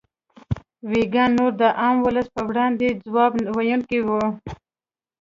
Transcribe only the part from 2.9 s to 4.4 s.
ځواب ویونکي وو.